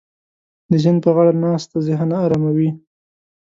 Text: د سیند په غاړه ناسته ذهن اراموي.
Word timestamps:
د 0.71 0.73
سیند 0.83 0.99
په 1.03 1.09
غاړه 1.15 1.33
ناسته 1.45 1.77
ذهن 1.87 2.09
اراموي. 2.23 2.69